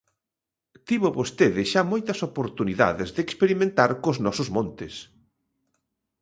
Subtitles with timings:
[0.87, 4.93] Tivo vostede xa moitas oportunidades de experimentar cos nosos montes.